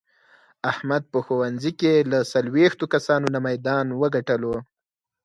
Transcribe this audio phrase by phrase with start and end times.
[0.71, 4.55] احمد په ښوونځې کې له څلوېښتو کسانو نه میدان و ګټلو.